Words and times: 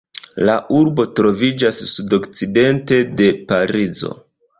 La 0.49 0.53
urbo 0.77 1.03
troviĝas 1.19 1.81
sudokcidente 1.91 2.99
de 3.21 3.29
Parizo. 3.53 4.11